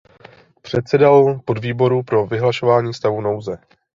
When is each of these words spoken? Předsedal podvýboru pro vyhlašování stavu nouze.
Předsedal 0.61 1.39
podvýboru 1.45 2.03
pro 2.03 2.25
vyhlašování 2.27 2.93
stavu 2.93 3.21
nouze. 3.21 3.57